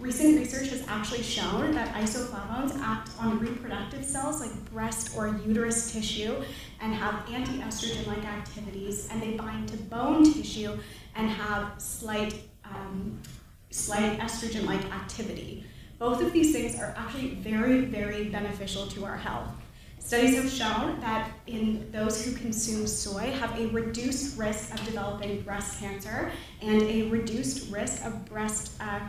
Recent 0.00 0.38
research 0.38 0.70
has 0.70 0.82
actually 0.88 1.22
shown 1.22 1.72
that 1.72 1.94
isoflavones 1.94 2.74
act 2.80 3.10
on 3.18 3.38
reproductive 3.38 4.02
cells 4.02 4.40
like 4.40 4.50
breast 4.72 5.14
or 5.14 5.28
uterus 5.46 5.92
tissue 5.92 6.42
and 6.80 6.94
have 6.94 7.28
anti-estrogen-like 7.30 8.24
activities, 8.24 9.08
and 9.10 9.22
they 9.22 9.32
bind 9.32 9.68
to 9.68 9.76
bone 9.76 10.24
tissue 10.32 10.72
and 11.16 11.28
have 11.28 11.74
slight, 11.76 12.34
um, 12.64 13.20
slight 13.68 14.18
estrogen-like 14.20 14.82
activity. 14.86 15.64
Both 15.98 16.22
of 16.22 16.32
these 16.32 16.54
things 16.54 16.80
are 16.80 16.94
actually 16.96 17.34
very, 17.34 17.82
very 17.82 18.30
beneficial 18.30 18.86
to 18.86 19.04
our 19.04 19.18
health. 19.18 19.50
Studies 19.98 20.34
have 20.36 20.50
shown 20.50 20.98
that 21.00 21.30
in 21.46 21.92
those 21.92 22.24
who 22.24 22.32
consume 22.32 22.86
soy 22.86 23.30
have 23.32 23.56
a 23.60 23.66
reduced 23.66 24.38
risk 24.38 24.72
of 24.72 24.82
developing 24.86 25.42
breast 25.42 25.78
cancer 25.78 26.32
and 26.62 26.80
a 26.84 27.02
reduced 27.10 27.70
risk 27.70 28.02
of 28.06 28.24
breast 28.24 28.72
uh, 28.80 29.00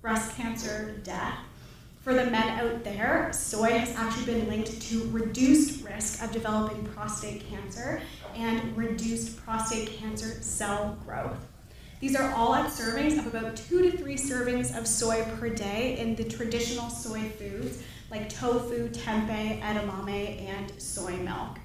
breast 0.00 0.36
cancer 0.36 0.94
death. 1.04 1.38
For 2.00 2.14
the 2.14 2.24
men 2.24 2.58
out 2.58 2.82
there, 2.82 3.30
soy 3.32 3.78
has 3.78 3.94
actually 3.94 4.24
been 4.24 4.48
linked 4.48 4.80
to 4.80 5.08
reduced 5.10 5.84
risk 5.84 6.22
of 6.22 6.32
developing 6.32 6.82
prostate 6.86 7.46
cancer 7.50 8.00
and 8.34 8.74
reduced 8.76 9.44
prostate 9.44 9.98
cancer 9.98 10.40
cell 10.40 10.96
growth. 11.04 11.46
These 12.00 12.16
are 12.16 12.32
all 12.32 12.54
at 12.54 12.70
servings 12.70 13.18
of 13.18 13.26
about 13.26 13.56
two 13.56 13.82
to 13.82 13.98
three 13.98 14.16
servings 14.16 14.76
of 14.76 14.86
soy 14.86 15.22
per 15.38 15.50
day 15.50 15.98
in 15.98 16.14
the 16.14 16.24
traditional 16.24 16.88
soy 16.88 17.28
foods 17.28 17.82
like 18.10 18.30
tofu, 18.30 18.88
tempeh, 18.88 19.60
edamame, 19.60 20.48
and 20.48 20.72
soy 20.80 21.12
milk. 21.18 21.58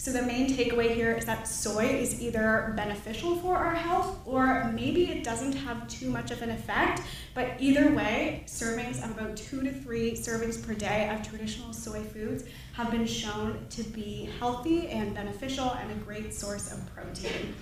So 0.00 0.12
the 0.12 0.22
main 0.22 0.48
takeaway 0.48 0.94
here 0.94 1.12
is 1.12 1.26
that 1.26 1.46
soy 1.46 1.84
is 1.84 2.22
either 2.22 2.72
beneficial 2.74 3.36
for 3.36 3.54
our 3.54 3.74
health 3.74 4.18
or 4.24 4.72
maybe 4.72 5.10
it 5.10 5.22
doesn't 5.22 5.52
have 5.52 5.86
too 5.88 6.08
much 6.08 6.30
of 6.30 6.40
an 6.40 6.48
effect. 6.48 7.02
But 7.34 7.48
either 7.58 7.94
way, 7.94 8.42
servings 8.46 9.04
of 9.04 9.10
about 9.10 9.36
two 9.36 9.60
to 9.60 9.70
three 9.70 10.12
servings 10.12 10.66
per 10.66 10.72
day 10.72 11.10
of 11.14 11.28
traditional 11.28 11.74
soy 11.74 12.02
foods 12.02 12.44
have 12.72 12.90
been 12.90 13.04
shown 13.04 13.66
to 13.68 13.82
be 13.82 14.30
healthy 14.38 14.88
and 14.88 15.14
beneficial 15.14 15.70
and 15.70 15.90
a 15.90 15.94
great 15.96 16.32
source 16.32 16.72
of 16.72 16.80
protein. 16.94 17.54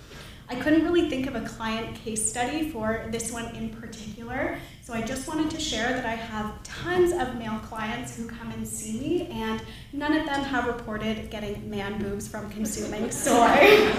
I 0.51 0.55
couldn't 0.55 0.83
really 0.83 1.11
think 1.11 1.27
of 1.27 1.35
a 1.35 1.43
client 1.43 1.95
case 1.95 2.27
study 2.27 2.71
for 2.71 3.05
this 3.11 3.31
one 3.31 3.55
in 3.55 3.69
particular, 3.69 4.57
so 4.83 4.95
I 4.95 5.03
just 5.03 5.29
wanted 5.29 5.51
to 5.51 5.61
share 5.61 5.93
that 5.93 6.07
I 6.07 6.15
have 6.15 6.63
tons 6.63 7.13
of 7.13 7.37
male 7.37 7.59
clients 7.59 8.17
who 8.17 8.27
come 8.27 8.51
and 8.53 8.67
see 8.67 8.99
me, 8.99 9.27
and 9.27 9.63
none 9.93 10.17
of 10.17 10.25
them 10.25 10.43
have 10.43 10.67
reported 10.67 11.31
getting 11.31 11.69
man 11.69 12.01
boobs 12.01 12.27
from 12.27 12.49
consuming 12.49 13.11
soy. 13.11 13.93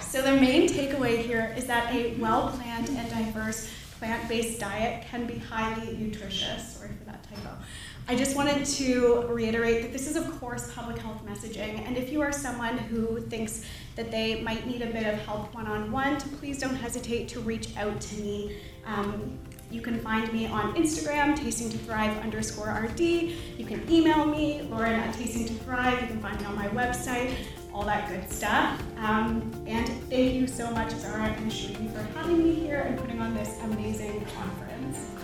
so 0.00 0.22
the 0.22 0.32
main 0.32 0.66
takeaway 0.66 1.18
here 1.18 1.54
is 1.58 1.66
that 1.66 1.94
a 1.94 2.14
well-planned 2.16 2.88
and 2.88 3.10
diverse 3.10 3.70
plant-based 3.98 4.58
diet 4.58 5.04
can 5.10 5.26
be 5.26 5.36
highly 5.36 5.94
nutritious. 5.98 6.76
Sorry 6.78 6.88
for 6.98 7.04
that. 7.04 7.22
I 8.10 8.16
just 8.16 8.34
wanted 8.34 8.66
to 8.66 9.24
reiterate 9.28 9.82
that 9.82 9.92
this 9.92 10.08
is, 10.08 10.16
of 10.16 10.40
course, 10.40 10.72
public 10.72 10.98
health 10.98 11.24
messaging. 11.24 11.86
And 11.86 11.96
if 11.96 12.10
you 12.10 12.20
are 12.22 12.32
someone 12.32 12.76
who 12.76 13.20
thinks 13.20 13.64
that 13.94 14.10
they 14.10 14.42
might 14.42 14.66
need 14.66 14.82
a 14.82 14.86
bit 14.86 15.06
of 15.06 15.20
help 15.20 15.54
one 15.54 15.68
on 15.68 15.92
one, 15.92 16.20
please 16.40 16.58
don't 16.58 16.74
hesitate 16.74 17.28
to 17.28 17.38
reach 17.38 17.76
out 17.76 18.00
to 18.00 18.16
me. 18.16 18.56
Um, 18.84 19.38
you 19.70 19.80
can 19.80 20.00
find 20.00 20.32
me 20.32 20.48
on 20.48 20.74
Instagram, 20.74 21.36
tasting 21.36 21.70
to 21.70 21.78
thrive 21.78 22.18
underscore 22.18 22.70
RD. 22.82 22.98
You 22.98 23.64
can 23.64 23.88
email 23.88 24.24
me, 24.24 24.62
Lauren 24.62 24.94
at 24.94 25.14
tasting 25.14 25.46
to 25.46 25.54
thrive. 25.62 26.02
You 26.02 26.08
can 26.08 26.20
find 26.20 26.36
me 26.40 26.46
on 26.46 26.56
my 26.56 26.66
website, 26.70 27.32
all 27.72 27.84
that 27.84 28.08
good 28.08 28.28
stuff. 28.28 28.82
Um, 28.98 29.52
and 29.68 29.88
thank 30.10 30.34
you 30.34 30.48
so 30.48 30.68
much, 30.72 30.90
Zara 30.94 31.26
and 31.26 31.52
Shruti, 31.52 31.88
for 31.94 32.02
having 32.18 32.42
me 32.42 32.54
here 32.54 32.80
and 32.80 32.98
putting 32.98 33.20
on 33.20 33.34
this 33.34 33.56
amazing 33.60 34.26
conference. 34.36 35.19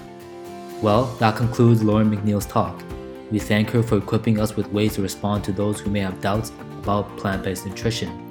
Well, 0.83 1.07
that 1.19 1.37
concludes 1.37 1.83
Lauren 1.83 2.15
McNeil's 2.15 2.47
talk. 2.47 2.83
We 3.31 3.39
thank 3.39 3.71
her 3.71 3.83
for 3.83 3.97
equipping 3.97 4.39
us 4.39 4.57
with 4.57 4.71
ways 4.73 4.95
to 4.95 5.03
respond 5.03 5.43
to 5.45 5.53
those 5.53 5.81
who 5.81 5.91
may 5.91 6.01
have 6.01 6.21
doubts 6.21 6.53
about 6.83 7.17
plant 7.17 7.43
based 7.43 7.67
nutrition. 7.67 8.23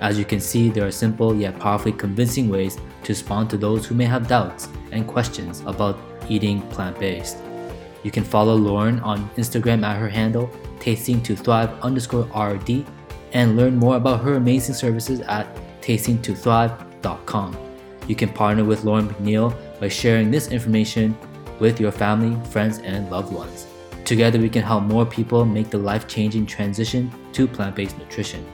As 0.00 0.18
you 0.18 0.24
can 0.24 0.40
see, 0.40 0.70
there 0.70 0.86
are 0.86 0.90
simple 0.90 1.34
yet 1.34 1.58
powerfully 1.58 1.92
convincing 1.92 2.48
ways 2.48 2.76
to 2.76 3.12
respond 3.12 3.48
to 3.50 3.56
those 3.56 3.86
who 3.86 3.94
may 3.94 4.04
have 4.04 4.28
doubts 4.28 4.68
and 4.90 5.06
questions 5.06 5.62
about 5.66 5.98
eating 6.28 6.62
plant 6.62 6.98
based. 6.98 7.38
You 8.02 8.10
can 8.10 8.24
follow 8.24 8.54
Lauren 8.54 9.00
on 9.00 9.28
Instagram 9.36 9.84
at 9.84 9.98
her 9.98 10.08
handle, 10.08 10.50
tasting 10.80 11.20
thrive 11.20 11.70
underscore 11.80 12.28
RD, 12.36 12.86
and 13.32 13.56
learn 13.56 13.76
more 13.76 13.96
about 13.96 14.20
her 14.22 14.34
amazing 14.34 14.74
services 14.74 15.20
at 15.20 15.46
tastingtothrive.com. 15.80 17.56
You 18.06 18.14
can 18.14 18.28
partner 18.30 18.64
with 18.64 18.84
Lauren 18.84 19.08
McNeil 19.08 19.54
by 19.80 19.88
sharing 19.88 20.30
this 20.30 20.48
information 20.48 21.16
with 21.60 21.80
your 21.80 21.92
family, 21.92 22.36
friends, 22.50 22.78
and 22.78 23.10
loved 23.10 23.32
ones. 23.32 23.66
Together, 24.04 24.38
we 24.38 24.48
can 24.48 24.62
help 24.62 24.84
more 24.84 25.04
people 25.04 25.44
make 25.44 25.70
the 25.70 25.78
life 25.78 26.08
changing 26.08 26.46
transition 26.46 27.12
to 27.32 27.46
plant 27.46 27.76
based 27.76 27.98
nutrition. 27.98 28.44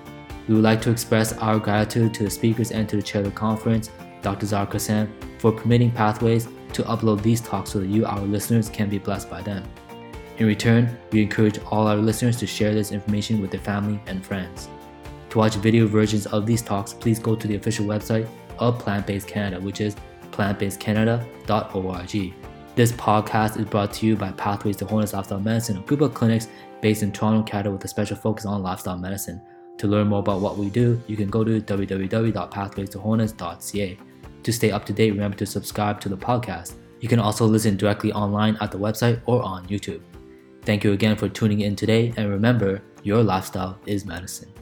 We 0.49 0.55
would 0.55 0.65
like 0.65 0.83
to 0.83 0.91
express 0.91 1.33
our 1.35 1.59
gratitude 1.59 2.13
to 2.15 2.25
the 2.25 2.31
speakers 2.31 2.71
and 2.71 2.89
to 2.89 2.97
the 2.97 3.03
chair 3.03 3.23
of 3.23 3.27
the 3.27 3.39
conference, 3.39 3.91
Dr. 4.21 4.47
Kassam, 4.47 5.09
for 5.39 5.53
permitting 5.53 5.91
Pathways 5.91 6.49
to 6.73 6.83
upload 6.83 7.23
these 7.23 7.41
talks 7.41 7.71
so 7.71 7.81
that 7.81 7.89
you, 7.89 8.05
our 8.05 8.21
listeners, 8.21 8.69
can 8.69 8.89
be 8.89 8.99
blessed 8.99 9.31
by 9.31 9.43
them. 9.43 9.65
In 10.39 10.47
return, 10.47 10.99
we 11.13 11.23
encourage 11.23 11.61
all 11.71 11.87
our 11.87 11.97
listeners 11.97 12.37
to 12.39 12.47
share 12.47 12.75
this 12.75 12.91
information 12.91 13.41
with 13.41 13.53
their 13.53 13.61
family 13.61 14.01
and 14.07 14.27
friends. 14.27 14.69
To 15.31 15.39
watch 15.39 15.55
video 15.55 15.87
versions 15.87 16.27
of 16.27 16.47
these 16.47 16.63
talks, 16.63 16.93
please 16.93 17.21
go 17.21 17.37
to 17.37 17.47
the 17.47 17.55
official 17.55 17.87
website 17.87 18.29
of 18.59 18.79
Plant 18.79 19.07
Based 19.07 19.29
Canada, 19.29 19.61
which 19.61 19.81
is 19.81 19.95
plantbasedcanada.org. 20.33 22.35
This 22.77 22.91
podcast 22.91 23.57
is 23.57 23.67
brought 23.67 23.93
to 23.95 24.07
you 24.07 24.17
by 24.17 24.33
Pathways 24.33 24.77
to 24.79 24.85
Wholeness 24.85 25.13
Lifestyle 25.13 25.39
Medicine, 25.39 25.77
a 25.77 25.81
group 25.83 26.01
of 26.01 26.13
clinics 26.13 26.49
based 26.81 27.05
in 27.05 27.13
Toronto, 27.13 27.45
Canada, 27.45 27.71
with 27.71 27.85
a 27.85 27.89
special 27.89 28.17
focus 28.17 28.47
on 28.47 28.65
lifestyle 28.65 28.99
medicine. 28.99 29.41
To 29.79 29.87
learn 29.87 30.09
more 30.09 30.19
about 30.19 30.41
what 30.41 30.59
we 30.59 30.71
do, 30.71 31.01
you 31.07 31.17
can 31.17 31.31
go 31.31 31.45
to 31.45 31.61
www.pathwaystoWholeness.ca. 31.61 33.99
To 34.43 34.53
stay 34.53 34.73
up 34.73 34.85
to 34.87 34.93
date, 34.93 35.13
remember 35.13 35.37
to 35.37 35.47
subscribe 35.47 36.01
to 36.01 36.09
the 36.09 36.17
podcast. 36.17 36.75
You 36.99 37.09
can 37.09 37.21
also 37.21 37.47
listen 37.47 37.77
directly 37.77 38.13
online 38.13 38.59
at 38.61 38.73
the 38.73 38.79
website 38.79 39.21
or 39.27 39.41
on 39.45 39.65
YouTube. 39.69 40.01
Thank 40.63 40.83
you 40.83 40.95
again 40.95 41.15
for 41.15 41.29
tuning 41.29 41.61
in 41.61 41.77
today, 41.77 42.13
and 42.17 42.29
remember, 42.29 42.83
your 43.05 43.23
lifestyle 43.23 43.79
is 43.87 44.05
medicine. 44.05 44.53